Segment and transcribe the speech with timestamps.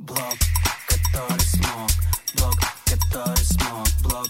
[0.00, 0.18] Блог,
[0.88, 1.90] который смог,
[2.36, 4.26] блог, который смог, блог,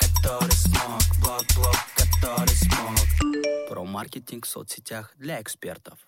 [0.00, 3.68] который смог, блог, блог, который смог.
[3.68, 5.98] Про маркетинг в соцсетях для экспертов.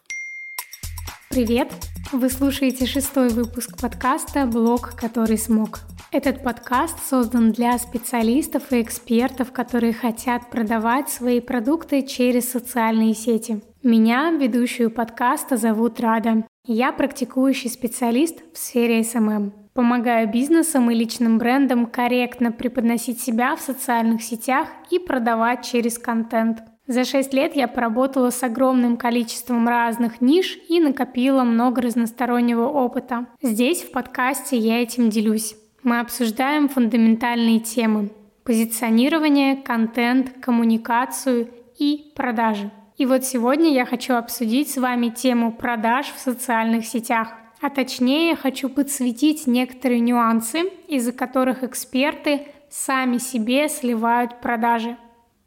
[1.28, 1.70] Привет!
[2.12, 5.80] Вы слушаете шестой выпуск подкаста «Блог, который смог».
[6.10, 13.62] Этот подкаст создан для специалистов и экспертов, которые хотят продавать свои продукты через социальные сети.
[13.82, 16.46] Меня, ведущую подкаста, зовут Рада.
[16.66, 19.52] Я практикующий специалист в сфере SMM.
[19.74, 26.62] Помогаю бизнесам и личным брендам корректно преподносить себя в социальных сетях и продавать через контент.
[26.86, 33.26] За 6 лет я поработала с огромным количеством разных ниш и накопила много разностороннего опыта.
[33.42, 35.56] Здесь, в подкасте, я этим делюсь.
[35.82, 38.08] Мы обсуждаем фундаментальные темы–
[38.44, 42.70] позиционирование, контент, коммуникацию и продажи.
[42.96, 47.28] И вот сегодня я хочу обсудить с вами тему продаж в социальных сетях.
[47.60, 54.96] А точнее, хочу подсветить некоторые нюансы, из-за которых эксперты сами себе сливают продажи.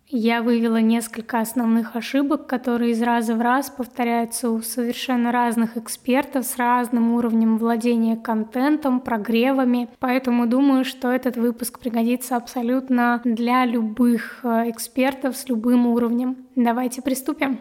[0.10, 6.46] Я вывела несколько основных ошибок, которые из раза в раз повторяются у совершенно разных экспертов
[6.46, 9.90] с разным уровнем владения контентом, прогревами.
[10.00, 16.38] Поэтому думаю, что этот выпуск пригодится абсолютно для любых э, экспертов с любым уровнем.
[16.56, 17.60] Давайте приступим.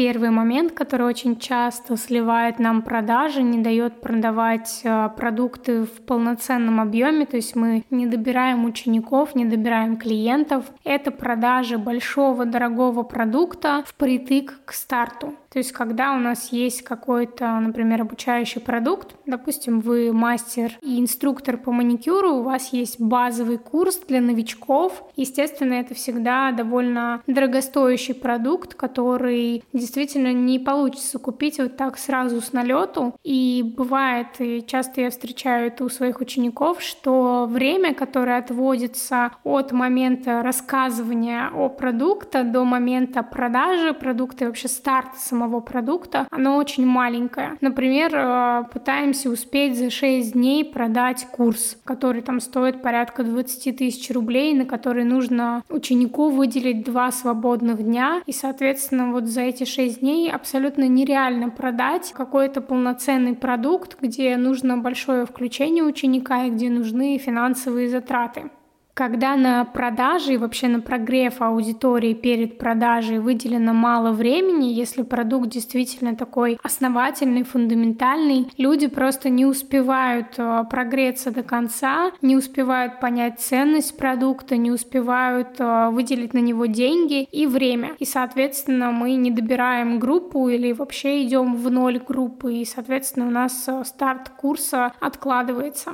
[0.00, 6.80] Первый момент, который очень часто сливает нам продажи, не дает продавать э, продукты в полноценном
[6.80, 13.84] объеме, то есть мы не добираем учеников, не добираем клиентов, это продажи большого дорогого продукта
[13.86, 15.34] впритык к старту.
[15.50, 21.56] То есть, когда у нас есть какой-то, например, обучающий продукт, допустим, вы мастер и инструктор
[21.56, 28.74] по маникюру, у вас есть базовый курс для новичков, естественно, это всегда довольно дорогостоящий продукт,
[28.74, 33.16] который действительно не получится купить вот так сразу с налету.
[33.24, 39.72] И бывает, и часто я встречаю это у своих учеников, что время, которое отводится от
[39.72, 46.86] момента рассказывания о продукте до момента продажи продукта и вообще старта самого продукта, оно очень
[46.86, 47.56] маленькое.
[47.60, 54.10] Например, э, пытаемся успеть за 6 дней продать курс, который там стоит порядка 20 тысяч
[54.10, 60.00] рублей, на который нужно ученику выделить два свободных дня, и, соответственно, вот за эти 6
[60.00, 67.18] дней абсолютно нереально продать какой-то полноценный продукт, где нужно большое включение ученика и где нужны
[67.18, 68.50] финансовые затраты.
[68.94, 75.48] Когда на продаже и вообще на прогрев аудитории перед продажей выделено мало времени, если продукт
[75.48, 83.40] действительно такой основательный, фундаментальный, люди просто не успевают э, прогреться до конца, не успевают понять
[83.40, 87.92] ценность продукта, не успевают э, выделить на него деньги и время.
[87.98, 93.30] И, соответственно, мы не добираем группу или вообще идем в ноль группы, и, соответственно, у
[93.30, 95.92] нас э, старт курса откладывается.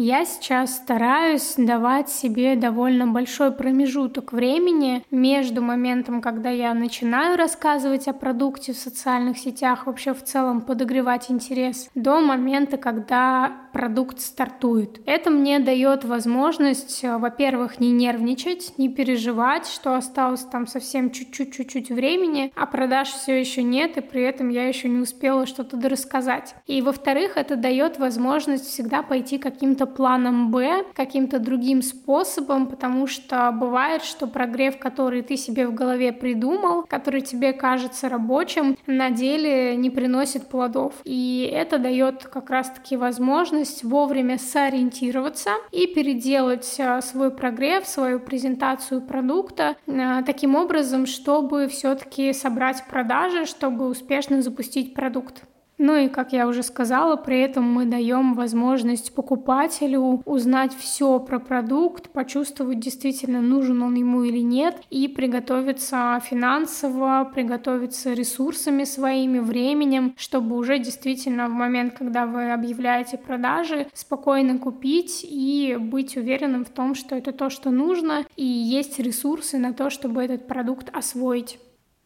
[0.00, 8.06] Я сейчас стараюсь давать себе довольно большой промежуток времени между моментом, когда я начинаю рассказывать
[8.06, 15.00] о продукте в социальных сетях, вообще в целом подогревать интерес, до момента, когда продукт стартует.
[15.06, 21.88] Это мне дает возможность, э, во-первых, не нервничать, не переживать, что осталось там совсем чуть-чуть-чуть
[21.90, 26.56] времени, а продаж все еще нет, и при этом я еще не успела что-то дорассказать.
[26.66, 33.52] И во-вторых, это дает возможность всегда пойти каким-то планом Б, каким-то другим способом, потому что
[33.52, 39.76] бывает, что прогрев, который ты себе в голове придумал, который тебе кажется рабочим, на деле
[39.76, 40.94] не приносит плодов.
[41.04, 49.00] И это дает как раз-таки возможность вовремя сориентироваться и переделать а, свой прогрев, свою презентацию
[49.00, 55.42] продукта а, таким образом, чтобы все-таки собрать продажи, чтобы успешно запустить продукт.
[55.78, 61.38] Ну и, как я уже сказала, при этом мы даем возможность покупателю узнать все про
[61.38, 70.14] продукт, почувствовать действительно нужен он ему или нет, и приготовиться финансово, приготовиться ресурсами своими, временем,
[70.16, 76.70] чтобы уже действительно в момент, когда вы объявляете продажи, спокойно купить и быть уверенным в
[76.70, 81.60] том, что это то, что нужно, и есть ресурсы на то, чтобы этот продукт освоить.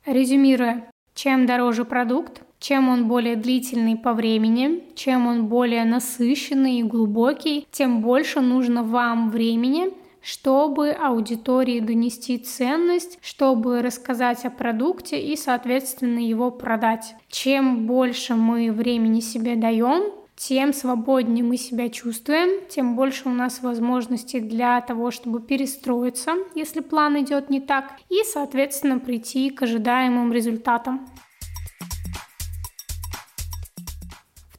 [0.04, 6.84] Резюмируя, чем дороже продукт, чем он более длительный по времени, чем он более насыщенный и
[6.84, 15.36] глубокий, тем больше нужно вам времени, чтобы аудитории донести ценность, чтобы рассказать о продукте и,
[15.36, 17.16] соответственно, его продать.
[17.28, 23.60] Чем больше мы времени себе даем, тем свободнее мы себя чувствуем, тем больше у нас
[23.60, 30.32] возможностей для того, чтобы перестроиться, если план идет не так, и, соответственно, прийти к ожидаемым
[30.32, 31.08] результатам.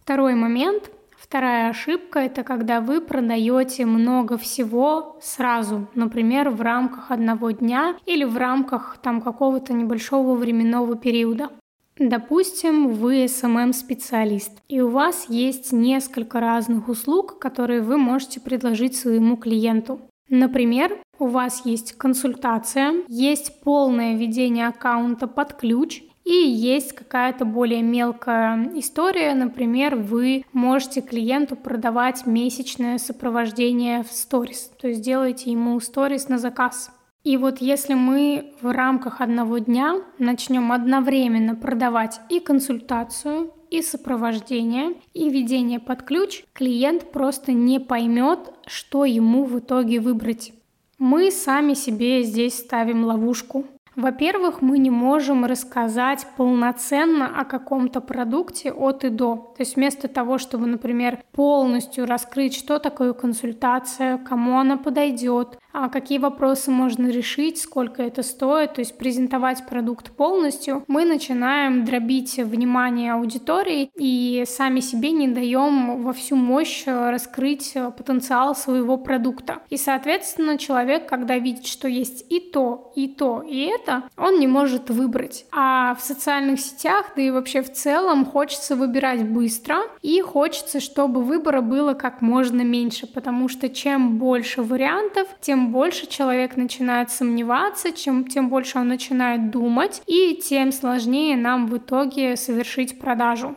[0.04, 0.92] Второй момент.
[1.18, 8.26] Вторая ошибка– это когда вы продаете много всего сразу, например, в рамках одного дня или
[8.26, 11.52] в рамках там какого-то небольшого временного периода.
[11.98, 19.38] Допустим, вы SMM-специалист, и у вас есть несколько разных услуг, которые вы можете предложить своему
[19.38, 20.02] клиенту.
[20.28, 27.82] Например, у вас есть консультация, есть полное ведение аккаунта под ключ и есть какая-то более
[27.82, 35.80] мелкая история, например, вы можете клиенту продавать месячное сопровождение в сторис, то есть делаете ему
[35.80, 36.92] сторис на заказ.
[37.24, 44.94] И вот если мы в рамках одного дня начнем одновременно продавать и консультацию, и сопровождение,
[45.14, 50.54] и ведение под ключ, клиент просто не поймет, что ему в итоге выбрать.
[51.00, 53.66] Мы сами себе здесь ставим ловушку.
[53.96, 59.54] Во-первых, мы не можем рассказать полноценно о каком-то продукте от и до.
[59.56, 65.90] То есть вместо того, чтобы, например, полностью раскрыть, что такое консультация, кому она подойдет, а
[65.90, 72.38] какие вопросы можно решить, сколько это стоит, то есть презентовать продукт полностью, мы начинаем дробить
[72.38, 79.64] внимание аудитории и сами себе не даем во всю мощь раскрыть потенциал своего продукта.
[79.70, 84.48] И, соответственно, человек, когда видит, что есть и то, и то, и это, он не
[84.48, 85.46] может выбрать.
[85.52, 91.24] А в социальных сетях, да и вообще в целом, хочется выбирать быстро и хочется, чтобы
[91.24, 97.92] выбора было как можно меньше, потому что чем больше вариантов, тем больше человек начинает сомневаться,
[97.92, 103.56] чем, тем больше он начинает думать, и тем сложнее нам в итоге совершить продажу.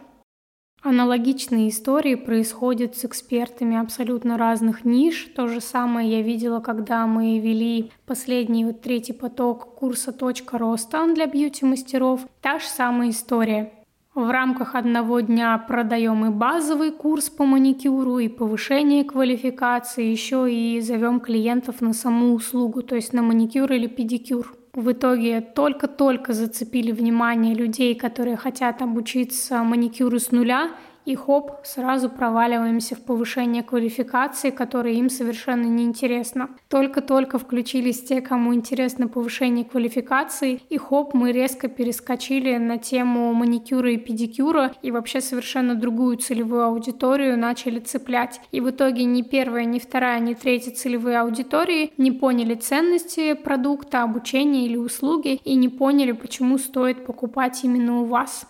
[0.82, 5.28] Аналогичные истории происходят с экспертами абсолютно разных ниш.
[5.34, 11.12] То же самое я видела, когда мы вели последний вот третий поток курса «Точка роста»
[11.12, 12.20] для бьюти-мастеров.
[12.40, 13.75] Та же самая история.
[14.16, 20.80] В рамках одного дня продаем и базовый курс по маникюру, и повышение квалификации, еще и
[20.80, 24.56] зовем клиентов на саму услугу, то есть на маникюр или педикюр.
[24.72, 30.70] В итоге только-только зацепили внимание людей, которые хотят обучиться маникюру с нуля,
[31.06, 36.50] и хоп, сразу проваливаемся в повышение квалификации, которое им совершенно не интересно.
[36.68, 43.92] Только-только включились те, кому интересно повышение квалификации, и хоп, мы резко перескочили на тему маникюра
[43.92, 48.40] и педикюра, и вообще совершенно другую целевую аудиторию начали цеплять.
[48.50, 54.02] И в итоге ни первая, ни вторая, ни третья целевые аудитории не поняли ценности продукта,
[54.02, 58.46] обучения или услуги, и не поняли, почему стоит покупать именно у вас.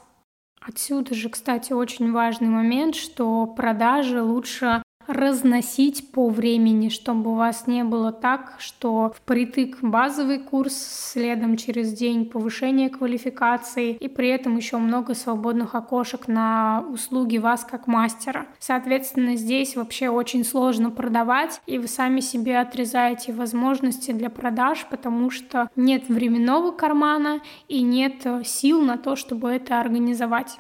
[0.68, 7.66] Отсюда же, кстати, очень важный момент, что продажи лучше разносить по времени, чтобы у вас
[7.66, 14.56] не было так, что впритык базовый курс, следом через день повышение квалификации и при этом
[14.56, 18.46] еще много свободных окошек на услуги вас как мастера.
[18.58, 25.30] Соответственно, здесь вообще очень сложно продавать, и вы сами себе отрезаете возможности для продаж, потому
[25.30, 30.58] что нет временного кармана и нет сил на то, чтобы это организовать.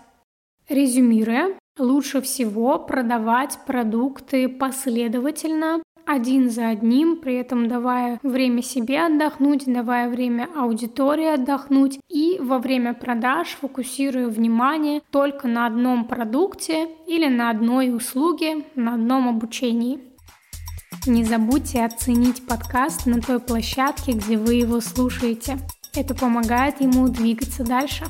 [0.68, 9.64] Резюмируя, лучше всего продавать продукты последовательно, один за одним, при этом давая время себе отдохнуть,
[9.66, 17.26] давая время аудитории отдохнуть и во время продаж фокусируя внимание только на одном продукте или
[17.26, 19.98] на одной услуге, на одном обучении.
[21.06, 25.58] Не забудьте оценить подкаст на той площадке, где вы его слушаете.
[25.94, 28.04] Это помогает ему двигаться дальше.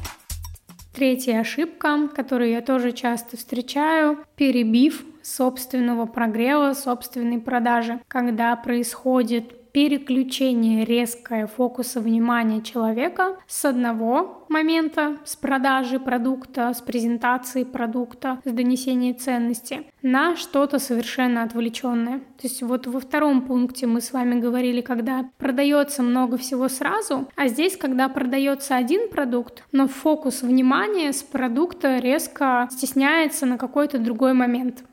[0.97, 10.87] Третья ошибка, которую я тоже часто встречаю, перебив собственного прогрева, собственной продажи, когда происходит переключение
[10.87, 19.13] резкое фокуса внимания человека с одного момента, с продажи продукта, с презентации продукта, с донесения
[19.13, 22.21] ценности, на что-то совершенно отвлеченное.
[22.21, 27.29] То есть вот во втором пункте мы с вами говорили, когда продается много всего сразу,
[27.37, 33.99] а здесь, когда продается один продукт, но фокус внимания с продукта резко стесняется на какой-то
[33.99, 34.85] другой момент.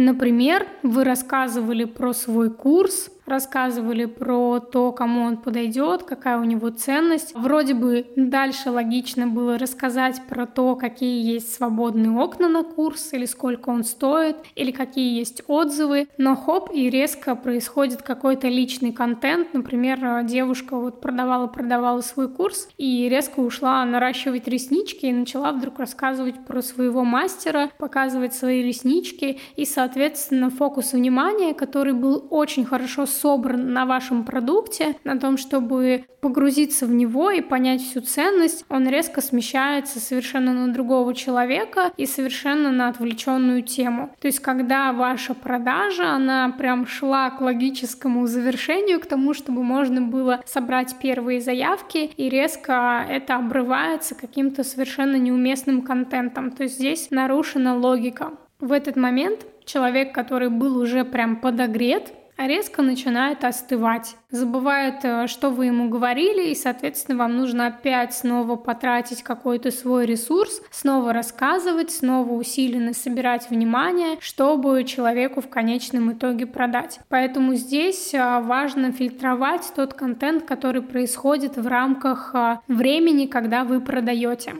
[0.00, 6.70] Например, вы рассказывали про свой курс, рассказывали про то, кому он подойдет, какая у него
[6.70, 7.34] ценность.
[7.34, 13.26] Вроде бы дальше логично было рассказать про то, какие есть свободные окна на курс, или
[13.26, 19.54] сколько он стоит, или какие есть отзывы, но хоп, и резко происходит какой-то личный контент.
[19.54, 26.44] Например, девушка вот продавала-продавала свой курс и резко ушла наращивать реснички и начала вдруг рассказывать
[26.46, 33.72] про своего мастера, показывать свои реснички, и, соответственно, фокус внимания, который был очень хорошо собран
[33.72, 39.20] на вашем продукте, на том, чтобы погрузиться в него и понять всю ценность, он резко
[39.20, 44.10] смещается совершенно на другого человека и совершенно на отвлеченную тему.
[44.20, 50.00] То есть, когда ваша продажа, она прям шла к логическому завершению, к тому, чтобы можно
[50.00, 56.50] было собрать первые заявки, и резко это обрывается каким-то совершенно неуместным контентом.
[56.50, 58.32] То есть здесь нарушена логика.
[58.60, 62.12] В этот момент человек, который был уже прям подогрет,
[62.46, 64.16] резко начинает остывать.
[64.30, 70.06] Забывает, э, что вы ему говорили, и, соответственно, вам нужно опять снова потратить какой-то свой
[70.06, 77.00] ресурс, снова рассказывать, снова усиленно собирать внимание, чтобы человеку в конечном итоге продать.
[77.08, 83.80] Поэтому здесь э, важно фильтровать тот контент, который происходит в рамках э, времени, когда вы
[83.80, 84.54] продаете.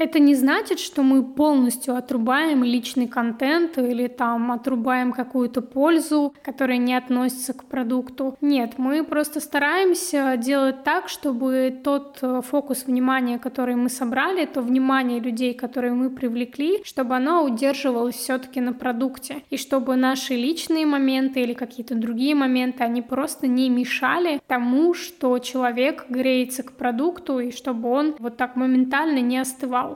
[0.00, 6.78] Это не значит, что мы полностью отрубаем личный контент или там отрубаем какую-то пользу, которая
[6.78, 8.34] не относится к продукту.
[8.40, 14.62] Нет, мы просто стараемся делать так, чтобы тот э, фокус внимания, который мы собрали, то
[14.62, 19.42] внимание людей, которые мы привлекли, чтобы оно удерживалось все-таки на продукте.
[19.50, 25.38] И чтобы наши личные моменты или какие-то другие моменты, они просто не мешали тому, что
[25.40, 29.89] человек греется к продукту, и чтобы он вот так моментально не остывал.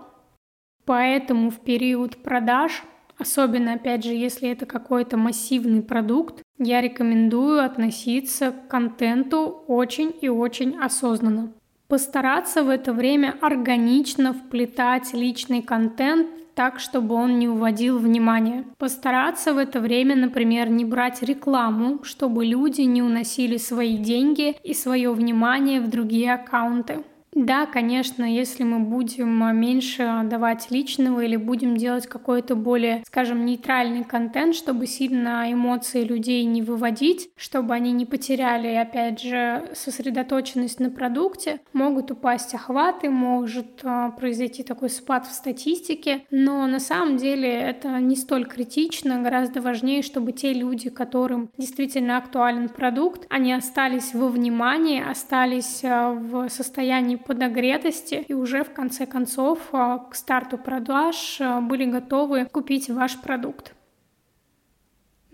[0.87, 2.83] Поэтому в период продаж,
[3.19, 10.29] особенно опять же, если это какой-то массивный продукт, я рекомендую относиться к контенту очень и
[10.29, 11.53] очень осознанно.
[11.89, 18.65] Постараться в это время органично вплетать личный контент так, чтобы он не уводил внимание.
[18.79, 24.73] Постараться в это время, например, не брать рекламу, чтобы люди не уносили свои деньги и
[24.73, 27.05] свое внимание в другие аккаунты.
[27.35, 34.05] Да, конечно, если мы будем меньше давать личного или будем делать какой-то более, скажем, нейтральный
[34.05, 40.91] контент, чтобы сильно эмоции людей не выводить, чтобы они не потеряли, опять же, сосредоточенность на
[40.91, 47.51] продукте, могут упасть охваты, может а, произойти такой спад в статистике, но на самом деле
[47.51, 54.15] это не столь критично, гораздо важнее, чтобы те люди, которым действительно актуален продукт, они остались
[54.15, 60.59] во внимании, остались а, в состоянии подогретости и уже в конце концов а, к старту
[60.59, 63.75] продаж а, были готовы купить ваш продукт.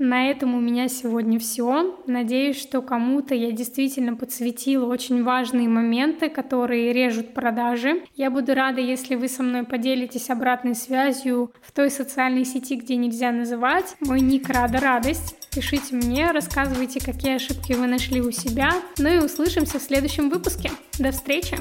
[0.02, 2.00] На этом у меня сегодня все.
[2.06, 8.02] Надеюсь, что кому-то я действительно подсветила очень важные моменты, которые режут продажи.
[8.14, 12.97] Я буду рада, если вы со мной поделитесь обратной связью в той социальной сети, где
[12.97, 13.94] нельзя называть.
[14.00, 15.39] Мой ник Рада Радость.
[15.52, 18.73] Пишите мне, рассказывайте, какие ошибки вы нашли у себя.
[18.99, 20.71] Ну и услышимся в следующем выпуске.
[20.99, 21.59] До встречи!